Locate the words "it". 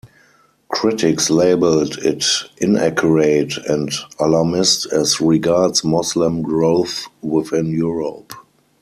1.99-2.25